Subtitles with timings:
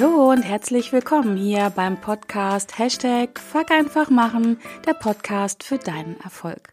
[0.00, 6.20] Hallo und herzlich willkommen hier beim Podcast Hashtag Fuck einfach machen, der Podcast für deinen
[6.20, 6.72] Erfolg.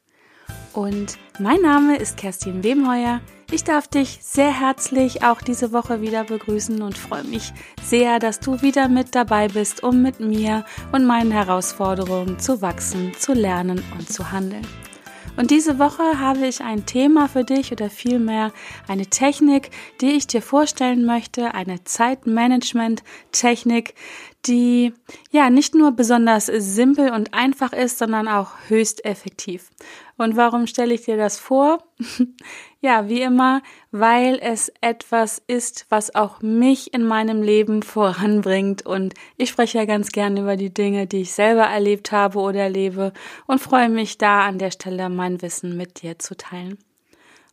[0.73, 3.21] Und mein Name ist Kerstin Wemheuer.
[3.49, 7.51] Ich darf dich sehr herzlich auch diese Woche wieder begrüßen und freue mich
[7.81, 13.11] sehr, dass du wieder mit dabei bist, um mit mir und meinen Herausforderungen zu wachsen,
[13.17, 14.67] zu lernen und zu handeln.
[15.37, 18.53] Und diese Woche habe ich ein Thema für dich oder vielmehr
[18.87, 19.69] eine Technik,
[19.99, 23.95] die ich dir vorstellen möchte, eine Zeitmanagement-Technik,
[24.47, 24.93] die
[25.31, 29.71] ja nicht nur besonders simpel und einfach ist, sondern auch höchst effektiv.
[30.17, 31.83] Und warum stelle ich dir das vor?
[32.81, 38.85] ja, wie immer, weil es etwas ist, was auch mich in meinem Leben voranbringt.
[38.85, 42.61] Und ich spreche ja ganz gern über die Dinge, die ich selber erlebt habe oder
[42.61, 43.11] erlebe
[43.47, 46.77] und freue mich da an der Stelle mein Wissen mit dir zu teilen.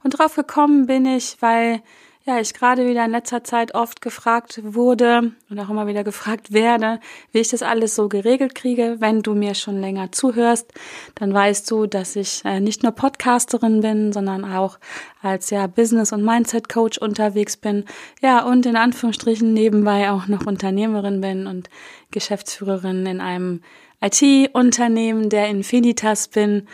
[0.04, 1.82] Und drauf gekommen bin ich, weil
[2.24, 6.52] ja, ich gerade wieder in letzter Zeit oft gefragt wurde und auch immer wieder gefragt
[6.52, 7.00] werde,
[7.32, 8.96] wie ich das alles so geregelt kriege.
[9.00, 10.72] Wenn du mir schon länger zuhörst,
[11.16, 14.78] dann weißt du, dass ich äh, nicht nur Podcasterin bin, sondern auch
[15.20, 17.86] als ja Business- und Mindset-Coach unterwegs bin.
[18.20, 21.70] Ja, und in Anführungsstrichen nebenbei auch noch Unternehmerin bin und
[22.12, 23.62] Geschäftsführerin in einem
[24.00, 26.68] IT-Unternehmen der Infinitas bin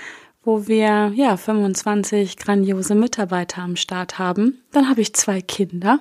[0.49, 4.63] wo wir ja 25 grandiose Mitarbeiter am Start haben.
[4.73, 6.01] Dann habe ich zwei Kinder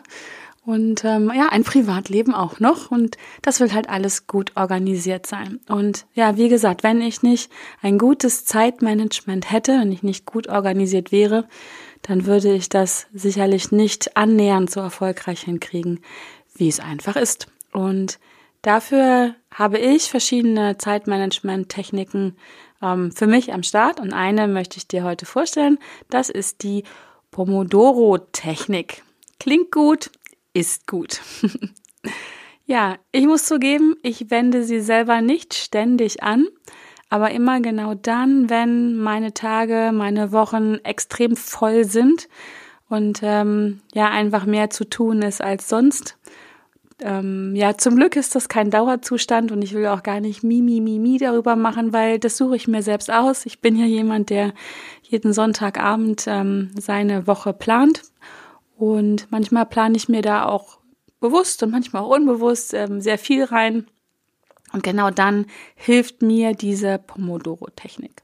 [0.66, 5.60] und ähm, ja ein Privatleben auch noch und das will halt alles gut organisiert sein.
[5.68, 10.48] Und ja, wie gesagt, wenn ich nicht ein gutes Zeitmanagement hätte und ich nicht gut
[10.48, 11.50] organisiert wäre,
[12.04, 16.00] dann würde ich das sicherlich nicht annähernd so erfolgreich hinkriegen,
[16.56, 17.48] wie es einfach ist.
[17.74, 18.18] Und
[18.62, 22.38] dafür habe ich verschiedene Zeitmanagement-Techniken
[22.82, 25.78] ähm, für mich am Start und eine möchte ich dir heute vorstellen.
[26.10, 26.84] Das ist die
[27.32, 29.04] Pomodoro-Technik.
[29.40, 30.10] Klingt gut,
[30.54, 31.22] ist gut.
[32.66, 36.48] ja, ich muss zugeben, ich wende sie selber nicht ständig an,
[37.10, 42.28] aber immer genau dann, wenn meine Tage, meine Wochen extrem voll sind
[42.90, 46.18] und ähm, ja einfach mehr zu tun ist als sonst
[47.00, 50.62] ähm, ja, zum Glück ist das kein Dauerzustand und ich will auch gar nicht mi,
[50.62, 53.46] mi, mi, darüber machen, weil das suche ich mir selbst aus.
[53.46, 54.54] Ich bin ja jemand, der
[55.04, 58.02] jeden Sonntagabend ähm, seine Woche plant
[58.78, 60.80] und manchmal plane ich mir da auch
[61.20, 63.88] bewusst und manchmal auch unbewusst ähm, sehr viel rein.
[64.74, 68.24] Und genau dann hilft mir diese Pomodoro-Technik.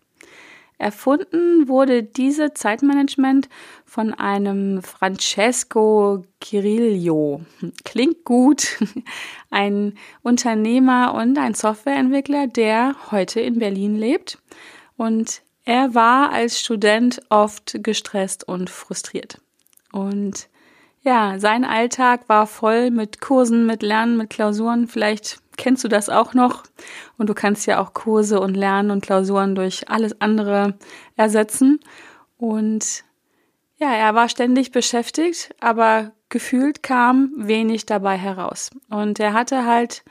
[0.84, 3.48] Erfunden wurde diese Zeitmanagement
[3.86, 7.42] von einem Francesco Cirillo.
[7.86, 8.80] Klingt gut.
[9.50, 14.40] Ein Unternehmer und ein Softwareentwickler, der heute in Berlin lebt.
[14.98, 19.40] Und er war als Student oft gestresst und frustriert.
[19.94, 20.50] Und
[21.04, 24.88] ja, sein Alltag war voll mit Kursen, mit Lernen, mit Klausuren.
[24.88, 26.64] Vielleicht kennst du das auch noch.
[27.18, 30.76] Und du kannst ja auch Kurse und Lernen und Klausuren durch alles andere
[31.16, 31.80] ersetzen.
[32.38, 33.04] Und
[33.78, 38.72] ja, er war ständig beschäftigt, aber gefühlt kam wenig dabei heraus.
[38.90, 40.04] Und er hatte halt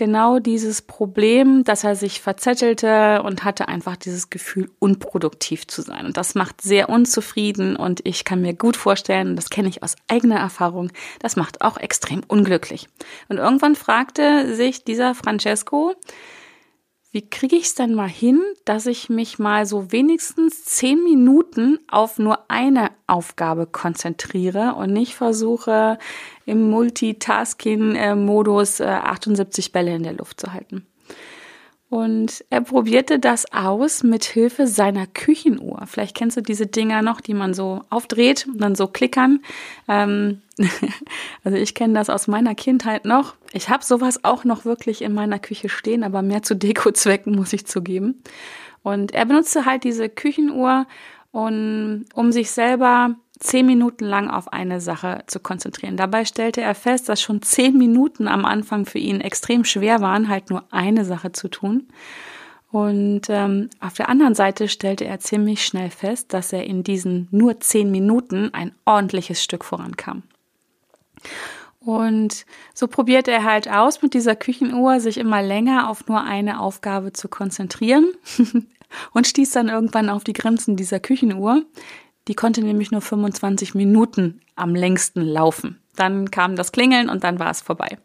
[0.00, 6.06] genau dieses Problem, dass er sich verzettelte und hatte einfach dieses Gefühl, unproduktiv zu sein.
[6.06, 9.96] Und das macht sehr unzufrieden und ich kann mir gut vorstellen, das kenne ich aus
[10.08, 12.88] eigener Erfahrung, das macht auch extrem unglücklich.
[13.28, 15.94] Und irgendwann fragte sich dieser Francesco,
[17.12, 21.80] wie kriege ich es denn mal hin, dass ich mich mal so wenigstens zehn Minuten
[21.88, 25.98] auf nur eine Aufgabe konzentriere und nicht versuche,
[26.46, 30.86] im Multitasking-Modus 78 äh, Bälle in der Luft zu halten.
[31.90, 35.82] Und er probierte das aus mit Hilfe seiner Küchenuhr.
[35.86, 39.40] Vielleicht kennst du diese Dinger noch, die man so aufdreht und dann so klickern.
[39.88, 40.40] Ähm,
[41.44, 43.34] also ich kenne das aus meiner Kindheit noch.
[43.52, 47.52] Ich habe sowas auch noch wirklich in meiner Küche stehen, aber mehr zu Dekozwecken muss
[47.52, 48.22] ich zugeben.
[48.84, 50.86] Und er benutzte halt diese Küchenuhr,
[51.32, 55.96] um, um sich selber zehn Minuten lang auf eine Sache zu konzentrieren.
[55.96, 60.28] Dabei stellte er fest, dass schon zehn Minuten am Anfang für ihn extrem schwer waren,
[60.28, 61.88] halt nur eine Sache zu tun.
[62.70, 67.26] Und ähm, auf der anderen Seite stellte er ziemlich schnell fest, dass er in diesen
[67.32, 70.22] nur zehn Minuten ein ordentliches Stück vorankam.
[71.80, 72.44] Und
[72.74, 77.12] so probierte er halt aus, mit dieser Küchenuhr sich immer länger auf nur eine Aufgabe
[77.12, 78.06] zu konzentrieren
[79.12, 81.62] und stieß dann irgendwann auf die Grenzen dieser Küchenuhr.
[82.30, 85.80] Die konnte nämlich nur 25 Minuten am längsten laufen.
[85.96, 87.98] Dann kam das Klingeln und dann war es vorbei.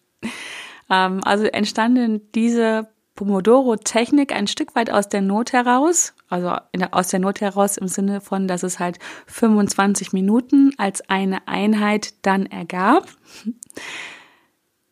[0.90, 7.08] ähm, also entstanden diese Pomodoro-Technik ein Stück weit aus der Not heraus, also der, aus
[7.08, 12.46] der Not heraus im Sinne von, dass es halt 25 Minuten als eine Einheit dann
[12.46, 13.08] ergab.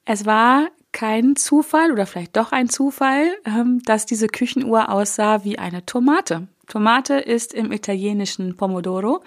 [0.04, 5.58] Es war kein Zufall oder vielleicht doch ein Zufall, ähm, dass diese Küchenuhr aussah wie
[5.58, 6.48] eine Tomate.
[6.68, 9.22] Tomate ist im italienischen Pomodoro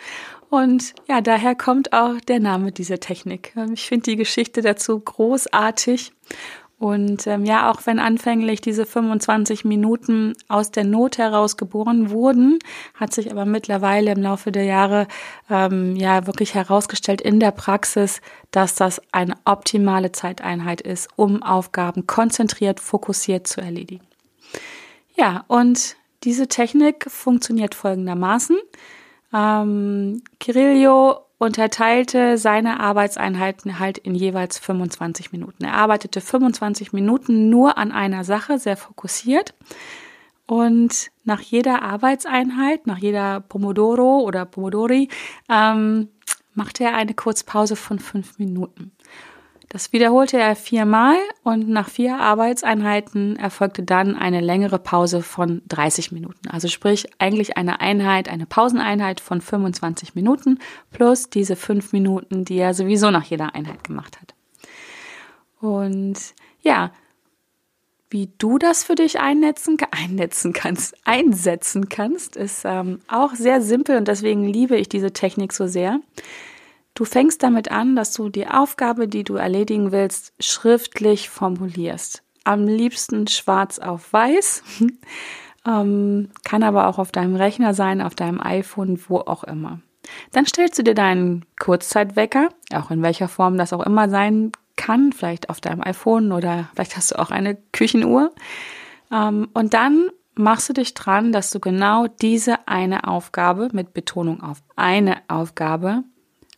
[0.49, 3.53] und ja, daher kommt auch der Name dieser Technik.
[3.55, 6.11] Ähm, ich finde die Geschichte dazu großartig
[6.81, 12.57] und ähm, ja, auch wenn anfänglich diese 25 Minuten aus der Not heraus geboren wurden,
[12.95, 15.07] hat sich aber mittlerweile im Laufe der Jahre
[15.47, 22.07] ähm, ja wirklich herausgestellt in der Praxis, dass das eine optimale Zeiteinheit ist, um Aufgaben
[22.07, 24.07] konzentriert, fokussiert zu erledigen.
[25.15, 28.57] Ja, und diese Technik funktioniert folgendermaßen.
[29.33, 35.63] Ähm, Kirillio unterteilte seine Arbeitseinheiten halt in jeweils 25 Minuten.
[35.63, 39.55] Er arbeitete 25 Minuten nur an einer Sache, sehr fokussiert.
[40.45, 45.09] Und nach jeder Arbeitseinheit, nach jeder Pomodoro oder Pomodori,
[45.49, 46.09] ähm,
[46.53, 48.91] machte er eine Kurzpause von fünf Minuten.
[49.71, 56.11] Das wiederholte er viermal und nach vier Arbeitseinheiten erfolgte dann eine längere Pause von 30
[56.11, 56.49] Minuten.
[56.49, 60.59] Also sprich eigentlich eine Einheit, eine Pauseneinheit von 25 Minuten
[60.91, 64.35] plus diese fünf Minuten, die er sowieso nach jeder Einheit gemacht hat.
[65.61, 66.17] Und
[66.59, 66.91] ja,
[68.09, 73.95] wie du das für dich einnetzen, einnetzen kannst, einsetzen kannst, ist ähm, auch sehr simpel
[73.95, 76.01] und deswegen liebe ich diese Technik so sehr.
[76.93, 82.23] Du fängst damit an, dass du die Aufgabe, die du erledigen willst, schriftlich formulierst.
[82.43, 84.63] Am liebsten schwarz auf weiß.
[85.67, 89.79] ähm, kann aber auch auf deinem Rechner sein, auf deinem iPhone, wo auch immer.
[90.31, 95.13] Dann stellst du dir deinen Kurzzeitwecker, auch in welcher Form das auch immer sein kann,
[95.13, 98.31] vielleicht auf deinem iPhone oder vielleicht hast du auch eine Küchenuhr.
[99.11, 104.41] Ähm, und dann machst du dich dran, dass du genau diese eine Aufgabe mit Betonung
[104.41, 106.03] auf eine Aufgabe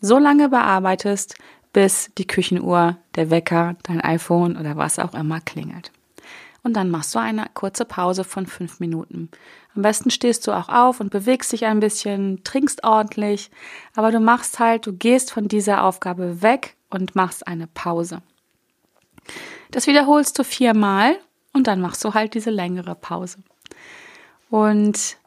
[0.04, 1.36] so lange bearbeitest,
[1.72, 5.92] bis die Küchenuhr, der Wecker, dein iPhone oder was auch immer klingelt.
[6.62, 9.30] Und dann machst du eine kurze Pause von fünf Minuten.
[9.76, 13.50] Am besten stehst du auch auf und bewegst dich ein bisschen, trinkst ordentlich,
[13.96, 18.22] aber du machst halt, du gehst von dieser Aufgabe weg und machst eine Pause.
[19.72, 21.18] Das wiederholst du viermal
[21.54, 23.38] und dann machst du halt diese längere Pause.
[24.50, 25.18] Und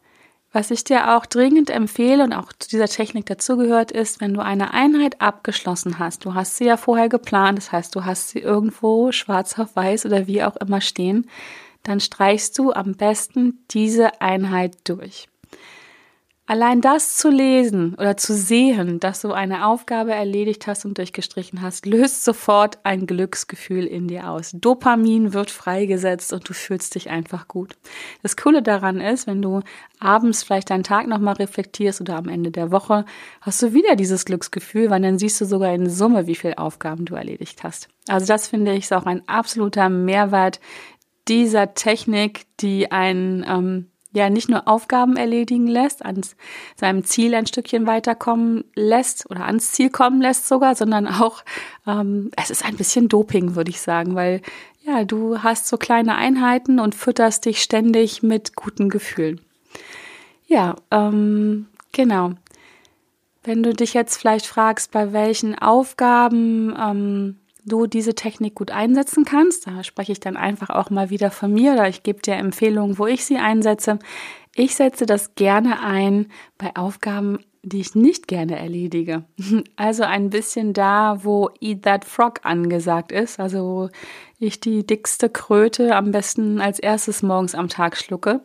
[0.56, 4.40] was ich dir auch dringend empfehle und auch zu dieser Technik dazugehört ist, wenn du
[4.40, 8.38] eine Einheit abgeschlossen hast, du hast sie ja vorher geplant, das heißt, du hast sie
[8.38, 11.28] irgendwo schwarz auf weiß oder wie auch immer stehen,
[11.82, 15.28] dann streichst du am besten diese Einheit durch.
[16.48, 21.60] Allein das zu lesen oder zu sehen, dass du eine Aufgabe erledigt hast und durchgestrichen
[21.60, 24.52] hast, löst sofort ein Glücksgefühl in dir aus.
[24.54, 27.76] Dopamin wird freigesetzt und du fühlst dich einfach gut.
[28.22, 29.62] Das Coole daran ist, wenn du
[29.98, 33.06] abends vielleicht deinen Tag nochmal reflektierst oder am Ende der Woche,
[33.40, 37.06] hast du wieder dieses Glücksgefühl, weil dann siehst du sogar in Summe, wie viele Aufgaben
[37.06, 37.88] du erledigt hast.
[38.06, 40.60] Also das finde ich ist auch ein absoluter Mehrwert
[41.26, 46.20] dieser Technik, die einen ähm, ja nicht nur Aufgaben erledigen lässt, an
[46.76, 51.44] seinem Ziel ein Stückchen weiterkommen lässt oder ans Ziel kommen lässt sogar, sondern auch,
[51.86, 54.42] ähm, es ist ein bisschen Doping, würde ich sagen, weil
[54.84, 59.40] ja, du hast so kleine Einheiten und fütterst dich ständig mit guten Gefühlen.
[60.46, 62.32] Ja, ähm, genau.
[63.42, 67.36] Wenn du dich jetzt vielleicht fragst, bei welchen Aufgaben ähm,
[67.66, 69.66] du diese Technik gut einsetzen kannst.
[69.66, 72.98] Da spreche ich dann einfach auch mal wieder von mir oder ich gebe dir Empfehlungen,
[72.98, 73.98] wo ich sie einsetze.
[74.54, 79.24] Ich setze das gerne ein bei Aufgaben, die ich nicht gerne erledige.
[79.76, 83.88] Also ein bisschen da, wo Eat That Frog angesagt ist, also wo
[84.38, 88.40] ich die dickste Kröte am besten als erstes morgens am Tag schlucke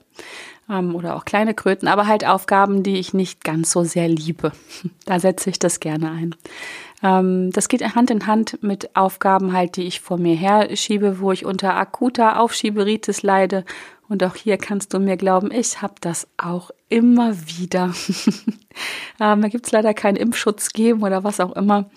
[0.69, 4.51] ähm, oder auch kleine Kröten, aber halt Aufgaben, die ich nicht ganz so sehr liebe.
[5.05, 6.35] Da setze ich das gerne ein.
[7.03, 11.19] Ähm, das geht Hand in Hand mit Aufgaben halt, die ich vor mir her schiebe,
[11.19, 13.65] wo ich unter akuter Aufschieberitis leide.
[14.07, 17.93] Und auch hier kannst du mir glauben, ich habe das auch immer wieder.
[19.19, 21.89] ähm, da gibt es leider keinen Impfschutz geben oder was auch immer.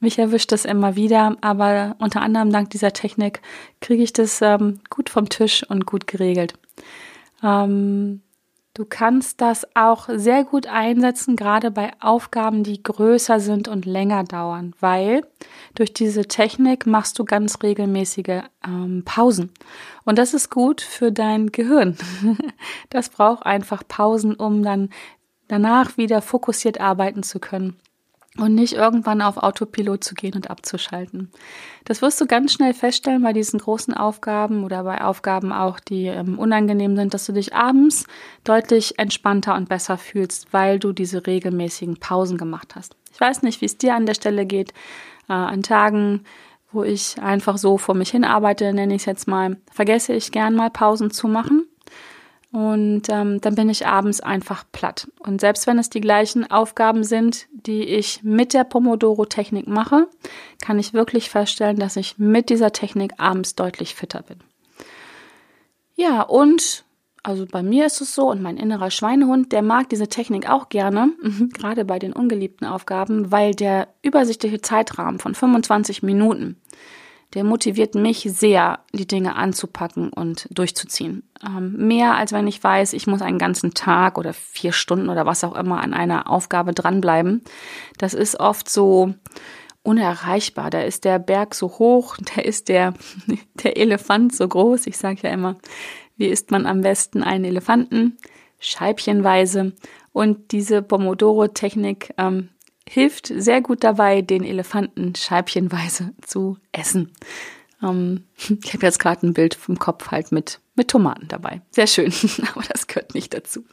[0.00, 3.40] Mich erwischt das immer wieder, aber unter anderem dank dieser Technik
[3.80, 6.54] kriege ich das ähm, gut vom Tisch und gut geregelt.
[7.42, 8.22] Ähm,
[8.78, 14.22] Du kannst das auch sehr gut einsetzen, gerade bei Aufgaben, die größer sind und länger
[14.22, 15.26] dauern, weil
[15.74, 19.50] durch diese Technik machst du ganz regelmäßige ähm, Pausen.
[20.04, 21.96] Und das ist gut für dein Gehirn.
[22.90, 24.90] Das braucht einfach Pausen, um dann
[25.48, 27.76] danach wieder fokussiert arbeiten zu können
[28.38, 31.30] und nicht irgendwann auf Autopilot zu gehen und abzuschalten.
[31.84, 36.06] Das wirst du ganz schnell feststellen bei diesen großen Aufgaben oder bei Aufgaben auch, die
[36.06, 38.06] ähm, unangenehm sind, dass du dich abends
[38.44, 42.94] deutlich entspannter und besser fühlst, weil du diese regelmäßigen Pausen gemacht hast.
[43.12, 44.72] Ich weiß nicht, wie es dir an der Stelle geht.
[45.28, 46.24] Äh, an Tagen,
[46.72, 50.32] wo ich einfach so vor mich hin arbeite, nenne ich es jetzt mal, vergesse ich
[50.32, 51.66] gern mal Pausen zu machen.
[52.50, 55.08] Und ähm, dann bin ich abends einfach platt.
[55.18, 60.08] Und selbst wenn es die gleichen Aufgaben sind, die ich mit der Pomodoro-Technik mache,
[60.62, 64.38] kann ich wirklich feststellen, dass ich mit dieser Technik abends deutlich fitter bin.
[65.94, 66.84] Ja, und
[67.22, 70.70] also bei mir ist es so und mein innerer Schweinehund, der mag diese Technik auch
[70.70, 71.12] gerne,
[71.52, 76.56] gerade bei den ungeliebten Aufgaben, weil der übersichtliche Zeitrahmen von 25 Minuten,
[77.34, 81.28] der motiviert mich sehr, die Dinge anzupacken und durchzuziehen.
[81.44, 85.26] Ähm, mehr als wenn ich weiß, ich muss einen ganzen Tag oder vier Stunden oder
[85.26, 87.42] was auch immer an einer Aufgabe dranbleiben.
[87.98, 89.14] Das ist oft so
[89.82, 90.70] unerreichbar.
[90.70, 92.94] Da ist der Berg so hoch, da ist der,
[93.62, 94.86] der Elefant so groß.
[94.86, 95.56] Ich sage ja immer,
[96.16, 98.16] wie isst man am besten einen Elefanten?
[98.58, 99.74] Scheibchenweise.
[100.12, 102.48] Und diese Pomodoro-Technik ähm,
[102.88, 107.12] hilft sehr gut dabei, den Elefanten scheibchenweise zu essen.
[107.82, 108.24] Ähm,
[108.64, 111.62] ich habe jetzt gerade ein Bild vom Kopf halt mit, mit Tomaten dabei.
[111.70, 112.12] Sehr schön,
[112.54, 113.64] aber das gehört nicht dazu.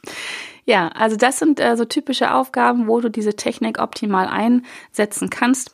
[0.64, 5.72] Ja, also das sind äh, so typische Aufgaben, wo du diese Technik optimal einsetzen kannst.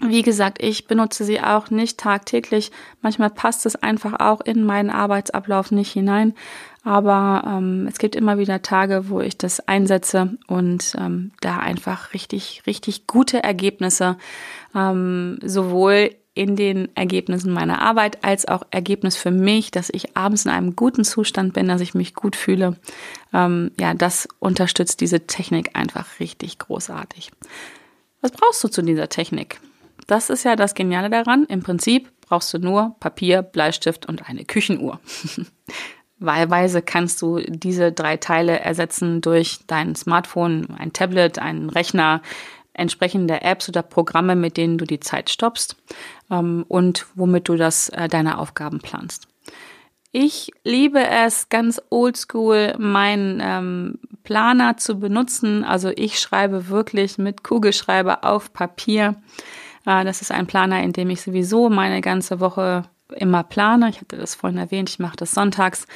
[0.00, 2.70] Wie gesagt, ich benutze sie auch nicht tagtäglich.
[3.02, 6.34] Manchmal passt es einfach auch in meinen Arbeitsablauf nicht hinein.
[6.84, 12.14] Aber ähm, es gibt immer wieder Tage, wo ich das einsetze und ähm, da einfach
[12.14, 14.16] richtig, richtig gute Ergebnisse
[14.72, 20.44] ähm, sowohl in den Ergebnissen meiner Arbeit als auch Ergebnis für mich, dass ich abends
[20.44, 22.76] in einem guten Zustand bin, dass ich mich gut fühle.
[23.34, 27.32] Ähm, ja, das unterstützt diese Technik einfach richtig großartig.
[28.20, 29.60] Was brauchst du zu dieser Technik?
[30.08, 31.44] Das ist ja das Geniale daran.
[31.44, 34.98] Im Prinzip brauchst du nur Papier, Bleistift und eine Küchenuhr.
[36.18, 42.22] Wahlweise kannst du diese drei Teile ersetzen durch dein Smartphone, ein Tablet, einen Rechner,
[42.72, 45.76] entsprechende Apps oder Programme, mit denen du die Zeit stoppst
[46.30, 49.28] ähm, und womit du das äh, deine Aufgaben planst.
[50.10, 55.64] Ich liebe es ganz oldschool, meinen ähm, Planer zu benutzen.
[55.64, 59.16] Also ich schreibe wirklich mit Kugelschreiber auf Papier.
[59.88, 62.84] Äh, das ist ein Planer, in dem ich sowieso meine ganze Woche
[63.16, 63.88] immer plane.
[63.88, 65.86] Ich hatte das vorhin erwähnt, ich mache das sonntags.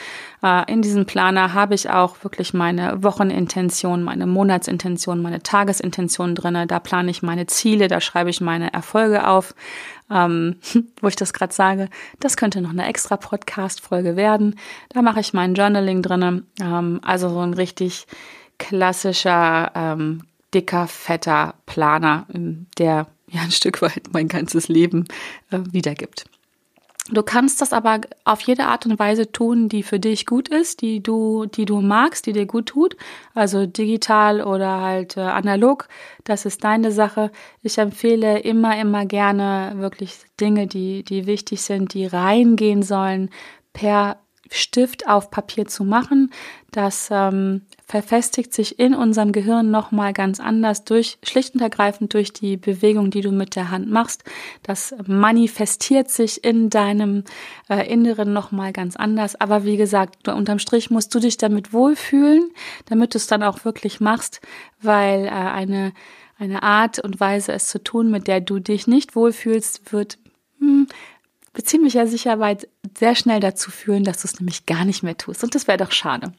[0.42, 6.66] Äh, in diesem Planer habe ich auch wirklich meine Wochenintention, meine Monatsintention, meine Tagesintention drinne.
[6.66, 9.54] Da plane ich meine Ziele, da schreibe ich meine Erfolge auf.
[10.10, 10.56] Ähm,
[11.02, 14.58] wo ich das gerade sage, das könnte noch eine extra Podcast-Folge werden.
[14.88, 16.44] Da mache ich mein Journaling drinne.
[16.60, 18.06] Ähm, also so ein richtig
[18.58, 20.22] klassischer, ähm,
[20.54, 22.26] dicker, fetter Planer,
[22.78, 25.06] der ja ein Stück weit mein ganzes Leben
[25.50, 26.24] äh, wiedergibt.
[27.10, 30.82] Du kannst das aber auf jede Art und Weise tun, die für dich gut ist,
[30.82, 32.96] die du, die du magst, die dir gut tut.
[33.34, 35.88] Also digital oder halt äh, analog.
[36.22, 37.32] Das ist deine Sache.
[37.60, 43.30] Ich empfehle immer, immer gerne wirklich Dinge, die, die wichtig sind, die reingehen sollen,
[43.72, 44.18] per
[44.52, 46.30] Stift auf Papier zu machen.
[46.70, 52.32] Das ähm, verfestigt sich in unserem Gehirn nochmal ganz anders durch, schlicht und ergreifend durch
[52.32, 54.24] die Bewegung, die du mit der Hand machst.
[54.62, 57.24] Das manifestiert sich in deinem
[57.68, 59.38] äh, Inneren nochmal ganz anders.
[59.38, 62.50] Aber wie gesagt, unterm Strich musst du dich damit wohlfühlen,
[62.86, 64.40] damit du es dann auch wirklich machst,
[64.80, 65.92] weil äh, eine,
[66.38, 70.16] eine Art und Weise, es zu tun, mit der du dich nicht wohlfühlst, wird
[70.58, 70.86] hm,
[71.54, 72.68] mit ziemlicher Sicherheit
[72.98, 75.44] sehr schnell dazu führen, dass du es nämlich gar nicht mehr tust.
[75.44, 76.32] Und das wäre doch schade.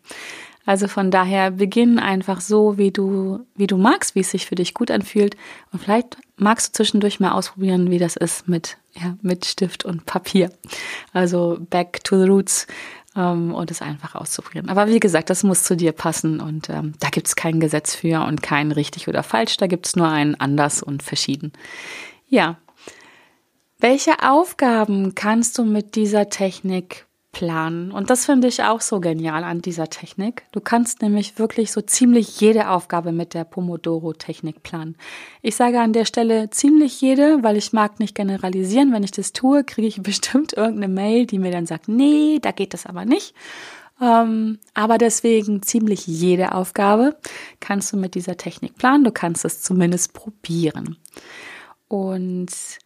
[0.65, 4.55] Also von daher beginn einfach so, wie du, wie du magst, wie es sich für
[4.55, 5.35] dich gut anfühlt.
[5.71, 10.05] Und vielleicht magst du zwischendurch mal ausprobieren, wie das ist mit, ja, mit Stift und
[10.05, 10.51] Papier.
[11.11, 12.65] Also back to the roots
[13.15, 14.69] ähm, und es einfach auszuprobieren.
[14.69, 17.93] Aber wie gesagt, das muss zu dir passen und ähm, da gibt es kein Gesetz
[17.93, 19.57] für und kein richtig oder falsch.
[19.57, 21.51] Da gibt es nur ein anders und verschieden.
[22.29, 22.57] Ja.
[23.83, 27.91] Welche Aufgaben kannst du mit dieser Technik planen.
[27.91, 30.43] Und das finde ich auch so genial an dieser Technik.
[30.53, 34.95] Du kannst nämlich wirklich so ziemlich jede Aufgabe mit der Pomodoro-Technik planen.
[35.41, 38.93] Ich sage an der Stelle ziemlich jede, weil ich mag nicht generalisieren.
[38.93, 42.51] Wenn ich das tue, kriege ich bestimmt irgendeine Mail, die mir dann sagt, nee, da
[42.51, 43.35] geht das aber nicht.
[43.99, 47.17] Ähm, aber deswegen ziemlich jede Aufgabe
[47.59, 49.03] kannst du mit dieser Technik planen.
[49.03, 50.95] Du kannst es zumindest probieren.
[51.89, 52.79] Und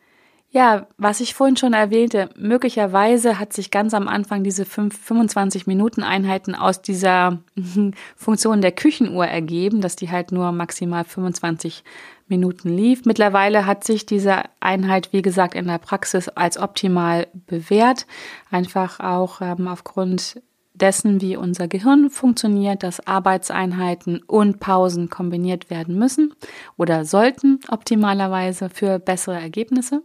[0.50, 5.68] ja, was ich vorhin schon erwähnte, möglicherweise hat sich ganz am Anfang diese 5, 25
[5.68, 7.40] Minuten Einheiten aus dieser
[8.16, 11.84] Funktion der Küchenuhr ergeben, dass die halt nur maximal 25
[12.30, 13.04] Minuten lief.
[13.06, 18.06] Mittlerweile hat sich diese Einheit, wie gesagt, in der Praxis als optimal bewährt.
[18.50, 20.42] Einfach auch ähm, aufgrund
[20.74, 26.34] dessen, wie unser Gehirn funktioniert, dass Arbeitseinheiten und Pausen kombiniert werden müssen
[26.78, 30.04] oder sollten optimalerweise für bessere Ergebnisse.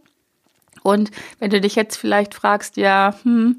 [0.83, 3.57] Und wenn du dich jetzt vielleicht fragst, ja, hm,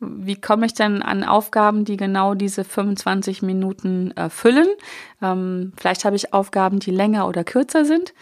[0.00, 4.68] wie komme ich denn an Aufgaben, die genau diese 25 Minuten erfüllen?
[5.20, 8.12] Ähm, vielleicht habe ich Aufgaben, die länger oder kürzer sind.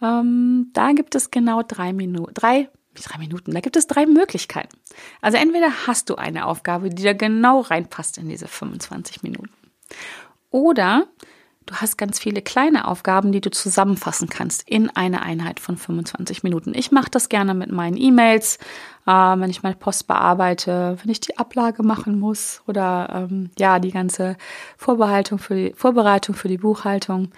[0.00, 4.76] Ähm, da gibt es genau drei Minuten, drei, drei Minuten, da gibt es drei Möglichkeiten.
[5.20, 9.50] Also entweder hast du eine Aufgabe, die da genau reinpasst in diese 25 Minuten.
[10.50, 11.06] Oder
[11.66, 16.44] Du hast ganz viele kleine Aufgaben, die du zusammenfassen kannst in eine Einheit von 25
[16.44, 16.72] Minuten.
[16.76, 18.58] Ich mache das gerne mit meinen E-Mails,
[19.04, 23.80] äh, wenn ich meine Post bearbeite, wenn ich die Ablage machen muss oder ähm, ja
[23.80, 24.36] die ganze
[24.76, 27.32] Vorbereitung für die Vorbereitung für die Buchhaltung.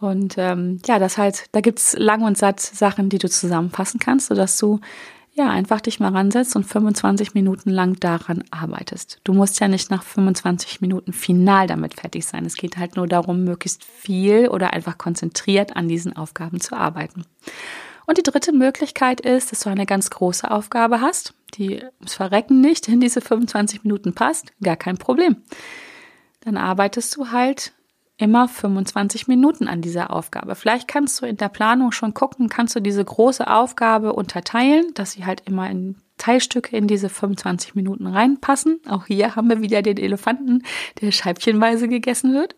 [0.00, 4.26] Und ähm, ja, das halt, da gibt's lang und satt Sachen, die du zusammenfassen kannst,
[4.26, 4.80] sodass du
[5.38, 9.20] ja, einfach dich mal ransetzt und 25 Minuten lang daran arbeitest.
[9.24, 12.44] Du musst ja nicht nach 25 Minuten final damit fertig sein.
[12.44, 17.24] Es geht halt nur darum, möglichst viel oder einfach konzentriert an diesen Aufgaben zu arbeiten.
[18.04, 22.60] Und die dritte Möglichkeit ist, dass du eine ganz große Aufgabe hast, die ums Verrecken
[22.60, 24.52] nicht in diese 25 Minuten passt.
[24.62, 25.36] Gar kein Problem.
[26.40, 27.72] Dann arbeitest du halt
[28.18, 30.54] immer 25 Minuten an dieser Aufgabe.
[30.56, 35.12] Vielleicht kannst du in der Planung schon gucken, kannst du diese große Aufgabe unterteilen, dass
[35.12, 38.80] sie halt immer in Teilstücke in diese 25 Minuten reinpassen.
[38.88, 40.64] Auch hier haben wir wieder den Elefanten,
[41.00, 42.56] der scheibchenweise gegessen wird.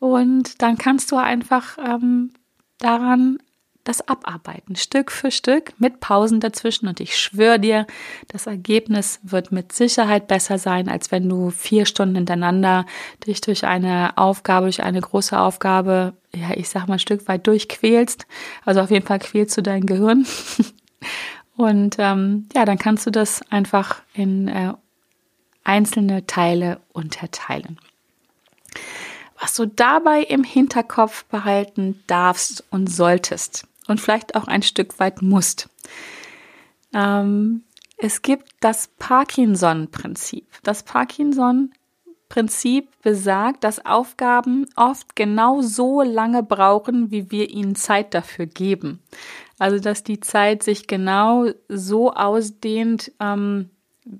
[0.00, 2.32] Und dann kannst du einfach ähm,
[2.78, 3.38] daran
[3.84, 6.86] das abarbeiten, Stück für Stück, mit Pausen dazwischen.
[6.86, 7.86] Und ich schwöre dir,
[8.28, 12.84] das Ergebnis wird mit Sicherheit besser sein, als wenn du vier Stunden hintereinander
[13.26, 17.46] dich durch eine Aufgabe, durch eine große Aufgabe, ja, ich sag mal, ein Stück weit
[17.46, 18.26] durchquälst.
[18.64, 20.26] Also auf jeden Fall quälst du dein Gehirn.
[21.56, 24.72] Und ähm, ja, dann kannst du das einfach in äh,
[25.64, 27.78] einzelne Teile unterteilen.
[29.40, 35.22] Was du dabei im Hinterkopf behalten darfst und solltest, und vielleicht auch ein Stück weit
[35.22, 35.68] musst.
[36.94, 37.64] Ähm,
[37.98, 40.46] es gibt das Parkinson-Prinzip.
[40.62, 48.46] Das Parkinson-Prinzip besagt, dass Aufgaben oft genau so lange brauchen, wie wir ihnen Zeit dafür
[48.46, 49.00] geben.
[49.58, 53.68] Also dass die Zeit sich genau so ausdehnt, ähm,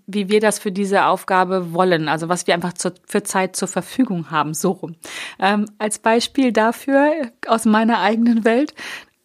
[0.07, 3.69] wie wir das für diese Aufgabe wollen, also was wir einfach zu, für Zeit zur
[3.69, 4.97] Verfügung haben, so rum.
[5.39, 8.75] Ähm, als Beispiel dafür aus meiner eigenen Welt,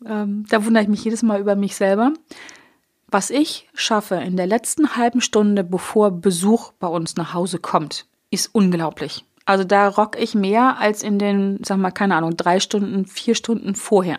[0.05, 2.13] ähm, da wundere ich mich jedes Mal über mich selber.
[3.08, 8.08] Was ich schaffe in der letzten halben Stunde, bevor Besuch bei uns nach Hause kommt,
[8.31, 9.23] ist unglaublich.
[9.47, 13.36] Also da rock ich mehr als in den, sag mal, keine Ahnung, drei Stunden, vier
[13.36, 14.17] Stunden vorher.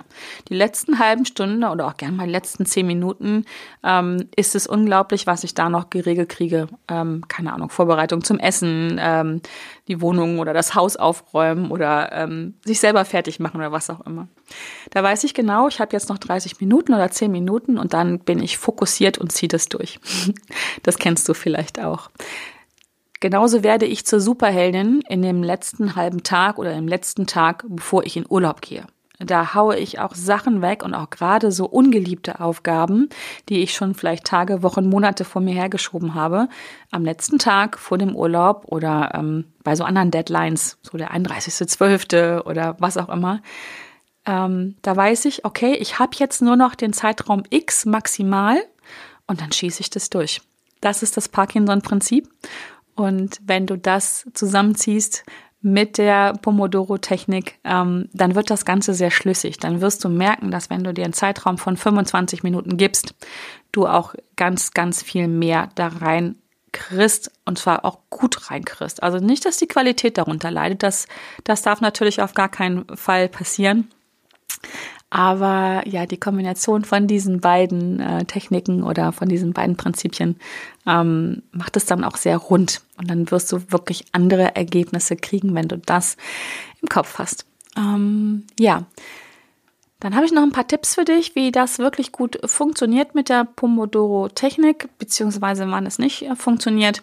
[0.48, 3.44] Die letzten halben Stunden oder auch gerne mal die letzten zehn Minuten
[3.82, 6.68] ähm, ist es unglaublich, was ich da noch geregelt kriege.
[6.86, 9.42] Ähm, keine Ahnung, Vorbereitung zum Essen, ähm,
[9.88, 14.06] die Wohnung oder das Haus aufräumen oder ähm, sich selber fertig machen oder was auch
[14.06, 14.28] immer.
[14.90, 18.20] Da weiß ich genau, ich habe jetzt noch 30 Minuten oder 10 Minuten und dann
[18.20, 19.98] bin ich fokussiert und ziehe das durch.
[20.84, 22.10] das kennst du vielleicht auch.
[23.20, 28.04] Genauso werde ich zur Superheldin in dem letzten halben Tag oder im letzten Tag, bevor
[28.04, 28.86] ich in Urlaub gehe.
[29.18, 33.08] Da haue ich auch Sachen weg und auch gerade so ungeliebte Aufgaben,
[33.48, 36.48] die ich schon vielleicht Tage, Wochen, Monate vor mir hergeschoben habe,
[36.90, 42.42] am letzten Tag vor dem Urlaub oder ähm, bei so anderen Deadlines, so der 31.12.
[42.42, 43.40] oder was auch immer.
[44.26, 48.58] Ähm, da weiß ich, okay, ich habe jetzt nur noch den Zeitraum X maximal
[49.26, 50.42] und dann schieße ich das durch.
[50.82, 52.28] Das ist das Parkinson-Prinzip.
[52.96, 55.24] Und wenn du das zusammenziehst
[55.60, 59.58] mit der Pomodoro-Technik, ähm, dann wird das Ganze sehr schlüssig.
[59.58, 63.14] Dann wirst du merken, dass wenn du dir einen Zeitraum von 25 Minuten gibst,
[63.72, 66.36] du auch ganz, ganz viel mehr da rein
[66.72, 69.02] kriegst und zwar auch gut reinkriegst.
[69.02, 70.82] Also nicht, dass die Qualität darunter leidet.
[70.82, 71.06] Das,
[71.44, 73.88] das darf natürlich auf gar keinen Fall passieren.
[75.08, 80.36] Aber ja, die Kombination von diesen beiden äh, Techniken oder von diesen beiden Prinzipien
[80.86, 82.82] ähm, macht es dann auch sehr rund.
[82.98, 86.16] Und dann wirst du wirklich andere Ergebnisse kriegen, wenn du das
[86.82, 87.46] im Kopf hast.
[87.76, 88.84] Ähm, ja.
[90.00, 93.28] Dann habe ich noch ein paar Tipps für dich, wie das wirklich gut funktioniert mit
[93.28, 97.02] der Pomodoro-Technik, beziehungsweise wann es nicht äh, funktioniert.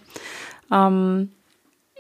[0.72, 1.32] Ähm,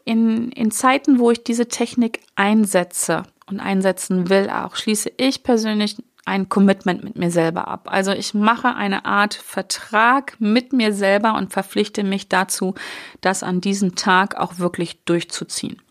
[0.05, 5.97] in, in Zeiten, wo ich diese Technik einsetze, und einsetzen will, auch schließe ich persönlich
[6.25, 7.89] ein Commitment mit mir selber ab.
[7.91, 12.75] Also ich mache eine Art Vertrag mit mir selber und verpflichte mich dazu,
[13.21, 15.81] das an diesem Tag auch wirklich durchzuziehen.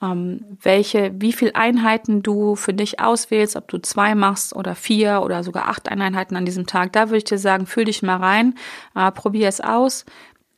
[0.00, 5.22] Ähm, welche, wie viel Einheiten du für dich auswählst, ob du zwei machst oder vier
[5.22, 8.16] oder sogar acht Einheiten an diesem Tag, da würde ich dir sagen, fühl dich mal
[8.16, 8.54] rein,
[8.94, 10.06] äh, probier es aus.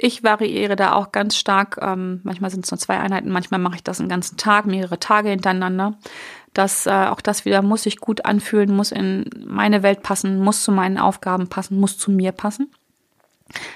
[0.03, 1.79] Ich variiere da auch ganz stark.
[1.83, 4.99] Ähm, manchmal sind es nur zwei Einheiten, manchmal mache ich das einen ganzen Tag, mehrere
[4.99, 5.99] Tage hintereinander.
[6.55, 10.65] Das, äh, auch das wieder muss sich gut anfühlen, muss in meine Welt passen, muss
[10.65, 12.73] zu meinen Aufgaben passen, muss zu mir passen.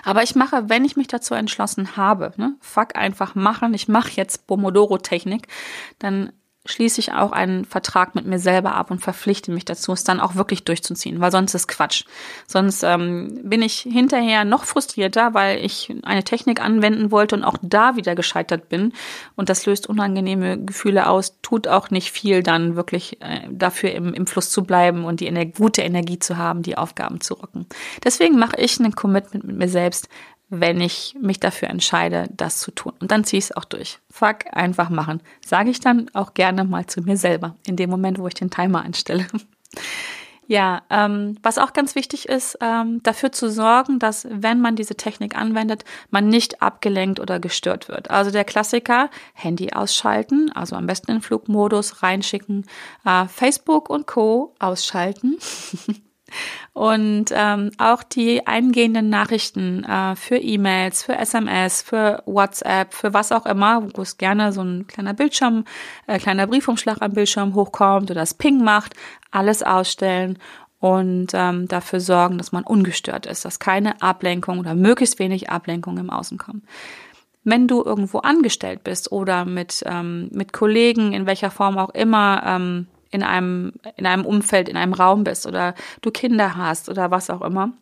[0.03, 4.13] Aber ich mache, wenn ich mich dazu entschlossen habe, ne, fuck einfach machen, ich mache
[4.15, 5.47] jetzt Pomodoro-Technik,
[5.99, 6.33] dann
[6.67, 10.19] schließe ich auch einen Vertrag mit mir selber ab und verpflichte mich dazu, es dann
[10.19, 12.05] auch wirklich durchzuziehen, weil sonst ist Quatsch.
[12.47, 17.59] Sonst ähm, bin ich hinterher noch frustrierter, weil ich eine Technik anwenden wollte und auch
[17.61, 18.95] da wieder gescheitert bin.
[19.37, 24.15] Und das löst unangenehme Gefühle aus, tut auch nicht viel, dann wirklich äh, dafür im,
[24.15, 27.67] im Fluss zu bleiben und die ener gute Energie zu haben, die Aufgaben zu rocken.
[28.03, 30.09] Deswegen mache ich einen Commitment mit mir selbst,
[30.49, 32.93] wenn ich mich dafür entscheide, das zu tun.
[33.01, 33.99] Und dann ziehe ich es auch durch.
[34.11, 35.23] Fuck, einfach machen.
[35.45, 38.51] Sage ich dann auch gerne mal zu mir selber, in dem Moment, wo ich den
[38.51, 39.27] Timer einstelle.
[40.47, 44.95] Ja, ähm, was auch ganz wichtig ist, ähm, dafür zu sorgen, dass wenn man diese
[44.95, 48.11] Technik anwendet, man nicht abgelenkt oder gestört wird.
[48.11, 52.67] Also der Klassiker, Handy ausschalten, also am besten in Flugmodus reinschicken,
[53.07, 55.39] äh, Facebook und Co ausschalten.
[56.73, 63.33] Und ähm, auch die eingehenden Nachrichten äh, für E-Mails, für SMS, für WhatsApp, für was
[63.33, 65.65] auch immer, wo es gerne so ein kleiner Bildschirm,
[66.07, 68.95] äh, kleiner Briefumschlag am Bildschirm hochkommt oder das Ping macht,
[69.31, 70.39] alles ausstellen
[70.85, 75.97] und ähm, dafür sorgen, dass man ungestört ist, dass keine Ablenkung oder möglichst wenig Ablenkung
[75.97, 76.63] im Außen kommt.
[77.43, 82.43] Wenn du irgendwo angestellt bist oder mit, ähm, mit Kollegen in welcher Form auch immer
[82.45, 87.13] ähm, in einem, in einem Umfeld, in einem Raum bist oder du Kinder hast oder
[87.13, 87.73] was auch immer.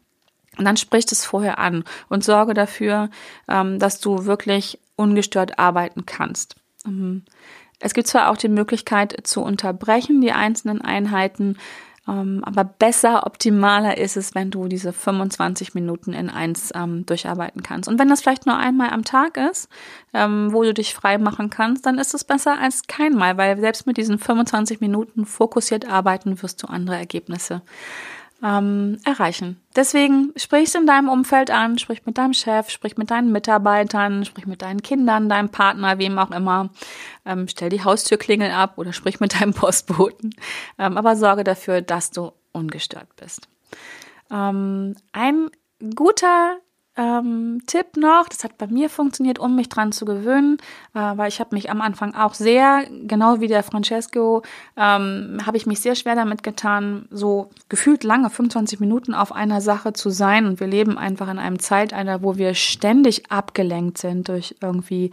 [0.58, 3.08] Und dann sprich es vorher an und sorge dafür,
[3.48, 6.56] ähm, dass du wirklich ungestört arbeiten kannst.
[6.84, 7.24] Ähm,
[7.80, 11.56] es gibt zwar auch die Möglichkeit zu unterbrechen, die einzelnen Einheiten,
[12.04, 17.88] aber besser, optimaler ist es, wenn du diese 25 Minuten in eins ähm, durcharbeiten kannst.
[17.88, 19.68] Und wenn das vielleicht nur einmal am Tag ist,
[20.12, 23.86] ähm, wo du dich frei machen kannst, dann ist es besser als keinmal, weil selbst
[23.86, 27.62] mit diesen 25 Minuten fokussiert arbeiten wirst du andere Ergebnisse
[28.42, 29.60] ähm, erreichen.
[29.76, 34.24] Deswegen sprich es in deinem Umfeld an, sprich mit deinem Chef, sprich mit deinen Mitarbeitern,
[34.24, 36.70] sprich mit deinen Kindern, deinem Partner, wem auch immer.
[37.24, 40.34] Ähm, stell die Haustürklingel ab oder sprich mit deinem Postboten.
[40.78, 43.48] Ähm, aber sorge dafür, dass du ungestört bist.
[44.30, 45.50] Ähm, ein
[45.94, 46.58] guter
[46.94, 50.58] ähm, Tipp noch, das hat bei mir funktioniert, um mich dran zu gewöhnen,
[50.94, 54.42] äh, weil ich habe mich am Anfang auch sehr, genau wie der Francesco,
[54.76, 59.62] ähm, habe ich mich sehr schwer damit getan, so gefühlt lange, 25 Minuten auf einer
[59.62, 60.44] Sache zu sein.
[60.44, 65.12] Und wir leben einfach in einem Zeitalter, wo wir ständig abgelenkt sind durch irgendwie,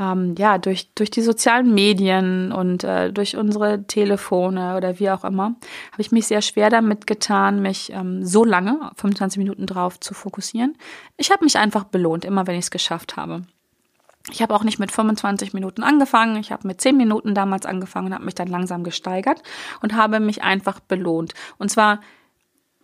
[0.00, 5.24] ähm, ja, durch, durch die sozialen Medien und äh, durch unsere Telefone oder wie auch
[5.24, 5.56] immer,
[5.92, 10.14] habe ich mich sehr schwer damit getan, mich ähm, so lange, 25 Minuten drauf zu
[10.14, 10.74] fokussieren.
[11.18, 13.42] Ich habe mich einfach belohnt, immer wenn ich es geschafft habe.
[14.30, 18.08] Ich habe auch nicht mit 25 Minuten angefangen, ich habe mit 10 Minuten damals angefangen
[18.08, 19.42] und habe mich dann langsam gesteigert
[19.82, 21.34] und habe mich einfach belohnt.
[21.58, 22.00] Und zwar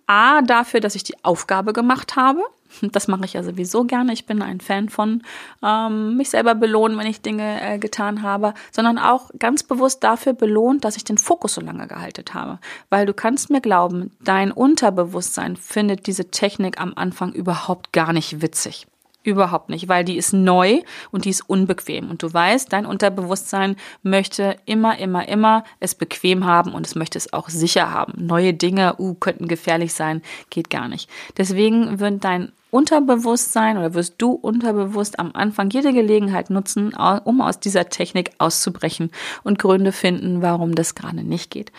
[0.07, 2.43] A dafür, dass ich die Aufgabe gemacht habe.
[2.95, 4.13] Das mache ich ja sowieso gerne.
[4.13, 5.23] Ich bin ein Fan von
[5.63, 10.33] ähm, mich selber belohnen, wenn ich Dinge äh, getan habe, sondern auch ganz bewusst dafür
[10.33, 12.59] belohnt, dass ich den Fokus so lange gehalten habe.
[12.91, 18.43] Weil du kannst mir glauben, dein Unterbewusstsein findet diese Technik am Anfang überhaupt gar nicht
[18.43, 18.87] witzig.
[19.25, 22.11] Überhaupt nicht, weil die ist neu und die ist unbequem.
[22.11, 27.17] Und du weißt, dein Unterbewusstsein möchte immer, immer, immer es bequem haben und es möchte
[27.17, 28.27] es auch sicher haben.
[28.27, 31.09] Neue Dinge, uh, könnten gefährlich sein, geht gar nicht.
[31.39, 37.61] Deswegen wird dein Unterbewusstsein oder wirst du unterbewusst am Anfang jede Gelegenheit nutzen, um aus
[37.61, 39.13] dieser Technik auszubrechen
[39.45, 41.71] und Gründe finden, warum das gerade nicht geht.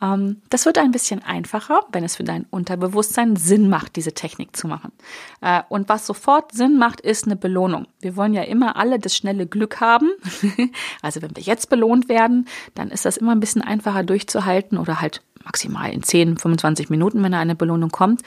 [0.00, 4.54] Ähm, das wird ein bisschen einfacher, wenn es für dein Unterbewusstsein Sinn macht, diese Technik
[4.54, 4.92] zu machen.
[5.40, 7.88] Äh, und was sofort Sinn macht, ist eine Belohnung.
[8.00, 10.12] Wir wollen ja immer alle das schnelle Glück haben.
[11.02, 15.00] also wenn wir jetzt belohnt werden, dann ist das immer ein bisschen einfacher durchzuhalten oder
[15.00, 18.22] halt maximal in 10, 25 Minuten, wenn eine Belohnung kommt.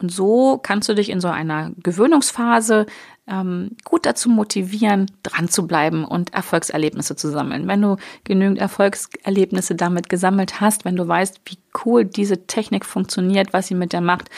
[0.00, 2.86] Und so kannst du dich in so einer Gewöhnungsphase
[3.28, 7.68] ähm, gut dazu motivieren, dran zu bleiben und Erfolgserlebnisse zu sammeln.
[7.68, 13.52] Wenn du genügend Erfolgserlebnisse damit gesammelt hast, wenn du weißt, wie cool diese Technik funktioniert,
[13.52, 14.28] was sie mit dir macht,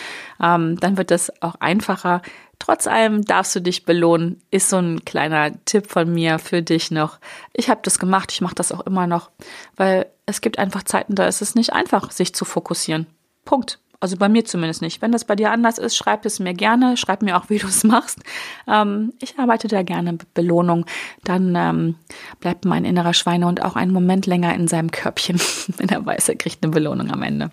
[0.43, 2.21] ähm, dann wird das auch einfacher.
[2.59, 6.91] Trotz allem darfst du dich belohnen, ist so ein kleiner Tipp von mir für dich
[6.91, 7.19] noch.
[7.53, 9.31] Ich habe das gemacht, ich mache das auch immer noch,
[9.77, 13.07] weil es gibt einfach Zeiten, da ist es nicht einfach, sich zu fokussieren.
[13.45, 13.79] Punkt.
[14.01, 15.01] Also bei mir zumindest nicht.
[15.01, 16.99] Wenn das bei dir anders ist, schreib es mir gerne.
[16.99, 18.19] Schreib mir auch, wie du es machst.
[18.67, 20.85] Ähm, ich arbeite da gerne mit Belohnung.
[21.25, 21.95] Dann ähm,
[22.41, 25.41] bleibt mein innerer Schweinehund auch einen Moment länger in seinem Körbchen,
[25.77, 27.51] wenn er weiß, er kriegt eine Belohnung am Ende.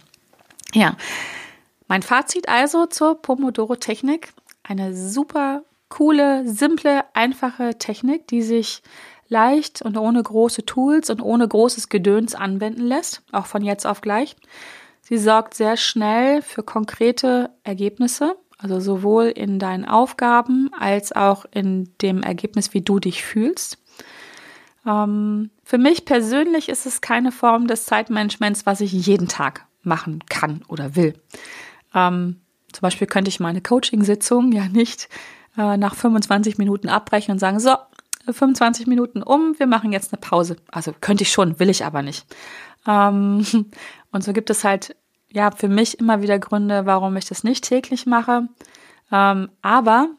[0.74, 0.96] Ja,
[1.88, 4.34] mein Fazit also zur Pomodoro-Technik.
[4.64, 8.82] Eine super coole, simple, einfache Technik, die sich
[9.32, 14.02] leicht und ohne große Tools und ohne großes Gedöns anwenden lässt, auch von jetzt auf
[14.02, 14.36] gleich.
[15.02, 21.92] Sie sorgt sehr schnell für konkrete Ergebnisse, Also sowohl in deinen Aufgaben als auch in
[22.02, 23.80] dem Ergebnis, wie du dich fühlst.
[24.86, 30.24] Ähm, für mich persönlich ist es keine Form des Zeitmanagements, was ich jeden Tag machen
[30.30, 31.16] kann oder will.
[31.96, 32.42] Ähm,
[32.72, 35.10] zum Beispiel könnte ich meine Coaching-Sitzung ja nicht
[35.58, 37.76] äh, nach 25 Minuten abbrechen und sagen, so,
[38.34, 40.58] 25 Minuten um, wir machen jetzt eine Pause.
[40.72, 42.26] Also könnte ich schon, will ich aber nicht.
[42.88, 43.46] Ähm,
[44.12, 44.96] und so gibt es halt,
[45.32, 48.48] ja, für mich immer wieder Gründe, warum ich das nicht täglich mache.
[49.12, 50.10] Ähm, aber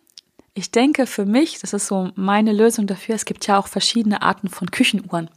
[0.55, 4.23] ich denke für mich, das ist so meine Lösung dafür, es gibt ja auch verschiedene
[4.23, 5.31] Arten von Küchenuhren.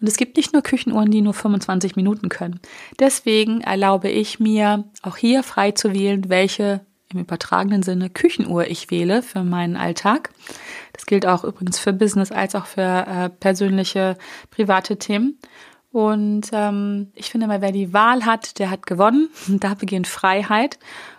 [0.00, 2.60] Und es gibt nicht nur Küchenuhren, die nur 25 Minuten können.
[2.98, 6.80] Deswegen erlaube ich mir auch hier frei zu wählen, welche
[7.12, 10.30] im übertragenen Sinne Küchenuhr ich wähle für meinen Alltag.
[10.92, 14.16] Das gilt auch übrigens für Business als auch für äh, persönliche,
[14.50, 15.38] private Themen.
[15.92, 19.28] Und ähm, ich finde mal, wer die Wahl hat, der hat gewonnen.
[19.48, 20.78] Da beginnt Freiheit.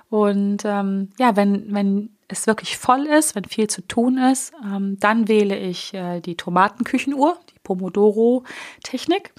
[0.10, 4.98] Und ähm, ja, wenn, wenn es wirklich voll ist, wenn viel zu tun ist, ähm,
[5.00, 9.34] dann wähle ich äh, die Tomatenküchenuhr, die Pomodoro-Technik.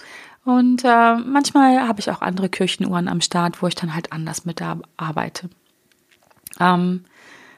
[0.45, 4.45] Und äh, manchmal habe ich auch andere Küchenuhren am Start, wo ich dann halt anders
[4.45, 4.61] mit
[4.97, 5.49] arbeite.
[6.59, 7.05] Ähm,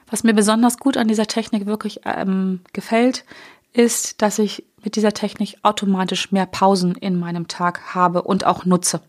[0.08, 3.24] was mir besonders gut an dieser Technik wirklich ähm, gefällt,
[3.72, 8.64] ist, dass ich mit dieser Technik automatisch mehr Pausen in meinem Tag habe und auch
[8.64, 9.02] nutze.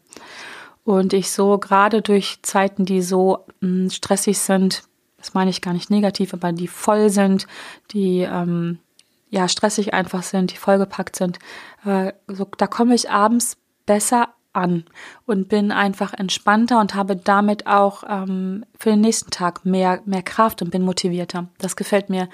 [0.83, 4.83] Und ich so gerade durch Zeiten, die so mh, hm, stressig sind,
[5.17, 7.47] das meine ich gar nicht negativ, aber die voll sind,
[7.91, 8.79] die ähm,
[9.29, 11.39] ja stressig einfach sind, die vollgepackt sind,
[11.85, 14.83] äh, so, da komme ich abends besser an
[15.25, 20.23] und bin einfach entspannter und habe damit auch ähm, für den nächsten Tag mehr, mehr
[20.23, 21.47] Kraft und bin motivierter.
[21.59, 22.27] Das gefällt mir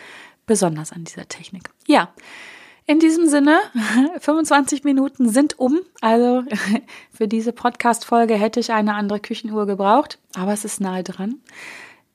[0.47, 1.69] besonders an dieser Technik.
[1.86, 2.09] Ja,
[2.86, 3.59] in diesem Sinne,
[4.19, 5.79] 25 Minuten sind um.
[6.01, 6.43] Also
[7.13, 11.39] für diese Podcast-Folge hätte ich eine andere Küchenuhr gebraucht, aber es ist nahe dran.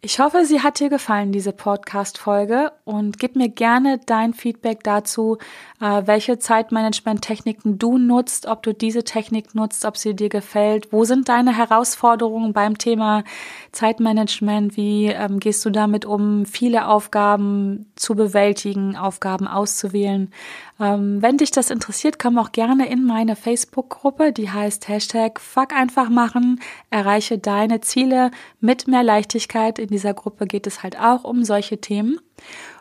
[0.01, 5.39] Ich hoffe, sie hat dir gefallen, diese Podcast-Folge und gib mir gerne dein Feedback dazu,
[5.81, 10.93] äh, welche Zeitmanagement-Techniken du nutzt, ob du diese Technik nutzt, ob sie dir gefällt.
[10.93, 13.25] Wo sind deine Herausforderungen beim Thema
[13.73, 14.77] Zeitmanagement?
[14.77, 20.33] Wie ähm, gehst du damit um, viele Aufgaben zu bewältigen, Aufgaben auszuwählen?
[20.81, 25.73] Ähm, wenn dich das interessiert, komm auch gerne in meine Facebook-Gruppe, die heißt Hashtag Fuck
[25.73, 26.61] einfach machen,
[26.91, 29.79] erreiche deine Ziele mit mehr Leichtigkeit.
[29.79, 32.21] In dieser Gruppe geht es halt auch um solche Themen.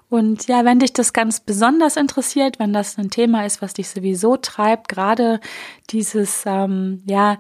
[0.10, 3.89] Und ja, wenn dich das ganz besonders interessiert, wenn das ein Thema ist, was dich
[3.89, 5.41] sowieso treibt, gerade
[5.89, 7.38] dieses, ähm, ja,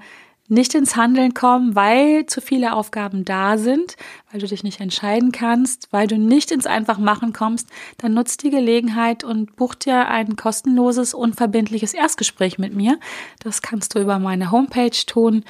[0.47, 3.97] nicht ins Handeln kommen, weil zu viele Aufgaben da sind,
[4.31, 8.49] weil du dich nicht entscheiden kannst, weil du nicht ins Einfachmachen kommst, dann nutzt die
[8.49, 12.99] Gelegenheit und buch dir ein kostenloses, unverbindliches Erstgespräch mit mir.
[13.39, 15.43] Das kannst du über meine Homepage tun.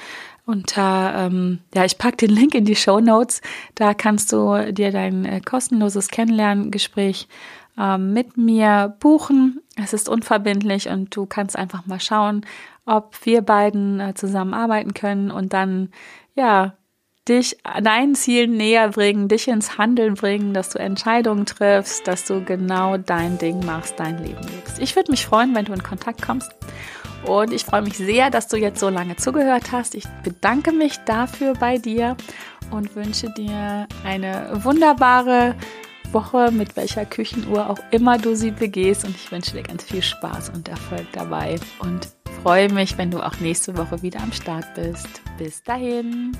[0.44, 3.42] Unter, ähm, ja, ich pack den Link in die Show Notes.
[3.74, 7.28] Da kannst du dir dein äh, kostenloses Kennenlerngespräch
[7.78, 9.60] äh, mit mir buchen.
[9.76, 12.46] Es ist unverbindlich und du kannst einfach mal schauen,
[12.88, 15.90] ob wir beiden äh, zusammenarbeiten können und dann,
[16.34, 16.74] ja,
[17.28, 22.42] dich deinen Zielen näher bringen, dich ins Handeln bringen, dass du Entscheidungen triffst, dass du
[22.42, 24.78] genau dein Ding machst, dein Leben lebst.
[24.78, 26.50] Ich würde mich freuen, wenn du in Kontakt kommst.
[27.26, 29.94] Und ich freue mich sehr, dass du jetzt so lange zugehört hast.
[29.94, 32.16] Ich bedanke mich dafür bei dir
[32.70, 35.54] und wünsche dir eine wunderbare
[36.12, 39.04] Woche, mit welcher Küchenuhr auch immer du sie begehst.
[39.04, 41.58] Und ich wünsche dir ganz viel Spaß und Erfolg dabei.
[41.80, 42.08] Und
[42.42, 45.08] freue mich, wenn du auch nächste Woche wieder am Start bist.
[45.38, 46.36] Bis dahin.